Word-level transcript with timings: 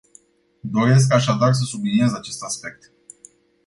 Doresc, 0.63 1.13
așadar, 1.13 1.53
să 1.53 1.63
subliniez 1.63 2.13
acest 2.13 2.43
aspect. 2.43 2.91